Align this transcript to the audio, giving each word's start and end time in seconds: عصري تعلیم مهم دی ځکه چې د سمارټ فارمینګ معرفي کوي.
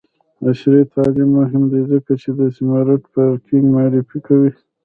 عصري 0.45 0.81
تعلیم 0.93 1.29
مهم 1.39 1.63
دی 1.71 1.81
ځکه 1.91 2.11
چې 2.21 2.29
د 2.39 2.41
سمارټ 2.57 3.01
فارمینګ 3.13 3.65
معرفي 3.75 4.19
کوي. 4.27 4.51